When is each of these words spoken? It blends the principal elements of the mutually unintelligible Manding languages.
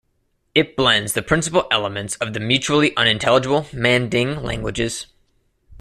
It 0.55 0.75
blends 0.75 1.13
the 1.13 1.21
principal 1.21 1.67
elements 1.69 2.15
of 2.15 2.33
the 2.33 2.39
mutually 2.39 2.97
unintelligible 2.97 3.67
Manding 3.71 4.41
languages. 4.41 5.05